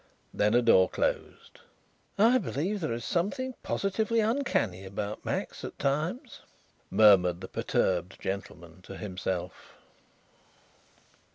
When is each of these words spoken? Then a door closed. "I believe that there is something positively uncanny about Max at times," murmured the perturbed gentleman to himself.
Then 0.33 0.55
a 0.55 0.63
door 0.63 0.89
closed. 0.89 1.59
"I 2.17 2.39
believe 2.39 2.79
that 2.81 2.87
there 2.87 2.95
is 2.95 3.05
something 3.05 3.53
positively 3.61 4.19
uncanny 4.19 4.83
about 4.83 5.23
Max 5.23 5.63
at 5.63 5.77
times," 5.77 6.39
murmured 6.89 7.39
the 7.39 7.47
perturbed 7.47 8.19
gentleman 8.19 8.81
to 8.81 8.97
himself. 8.97 9.75